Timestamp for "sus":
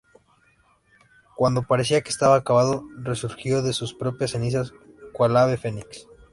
3.71-3.93